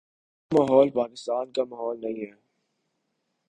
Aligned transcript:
وہ 0.51 0.59
ماحول 0.59 0.89
پاکستان 0.89 1.51
کا 1.51 1.63
ماحول 1.63 2.01
نہیں 2.01 2.25
ہے۔ 2.25 2.35